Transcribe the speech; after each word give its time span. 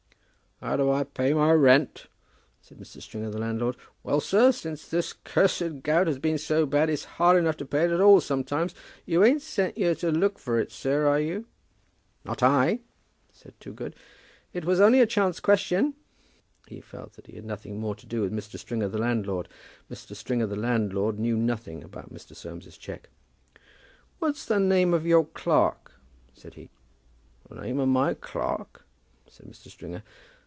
"How 0.63 0.77
do 0.77 0.91
I 0.91 1.05
pay 1.05 1.33
my 1.33 1.51
rent?" 1.53 2.05
said 2.61 2.77
Mr. 2.77 3.01
Stringer, 3.01 3.31
the 3.31 3.39
landlord. 3.39 3.75
"Well, 4.03 4.19
sir, 4.21 4.51
since 4.51 4.87
this 4.87 5.11
cursed 5.11 5.81
gout 5.81 6.05
has 6.05 6.19
been 6.19 6.37
so 6.37 6.67
bad, 6.67 6.87
it's 6.87 7.03
hard 7.17 7.35
enough 7.37 7.57
to 7.57 7.65
pay 7.65 7.85
it 7.85 7.91
at 7.91 7.99
all 7.99 8.21
sometimes. 8.21 8.75
You 9.03 9.23
ain't 9.23 9.41
sent 9.41 9.75
here 9.75 9.95
to 9.95 10.11
look 10.11 10.37
for 10.37 10.59
it, 10.59 10.71
sir, 10.71 11.07
are 11.07 11.19
you?" 11.19 11.47
"Not 12.23 12.43
I," 12.43 12.81
said 13.33 13.59
Toogood. 13.59 13.95
"It 14.53 14.63
was 14.63 14.79
only 14.79 14.99
a 15.01 15.07
chance 15.07 15.39
question." 15.39 15.95
He 16.67 16.79
felt 16.79 17.13
that 17.13 17.25
he 17.25 17.37
had 17.37 17.45
nothing 17.45 17.79
more 17.79 17.95
to 17.95 18.05
do 18.05 18.21
with 18.21 18.31
Mr. 18.31 18.59
Stringer, 18.59 18.87
the 18.87 18.99
landlord. 18.99 19.49
Mr. 19.89 20.15
Stringer, 20.15 20.45
the 20.45 20.55
landlord, 20.55 21.17
knew 21.17 21.37
nothing 21.37 21.83
about 21.83 22.13
Mr. 22.13 22.35
Soames's 22.35 22.77
cheque. 22.77 23.09
"What's 24.19 24.45
the 24.45 24.59
name 24.59 24.93
of 24.93 25.07
your 25.07 25.25
clerk?" 25.25 25.93
said 26.35 26.53
he. 26.53 26.69
"The 27.49 27.55
name 27.59 27.79
of 27.79 27.87
my 27.87 28.13
clerk?" 28.13 28.85
said 29.25 29.47
Mr. 29.47 29.69
Stringer. 29.69 30.03